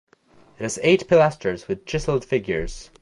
It 0.57 0.63
has 0.63 0.79
eight 0.81 1.07
pilasters 1.07 1.67
with 1.67 1.85
chiseled 1.85 2.25
figures. 2.25 2.89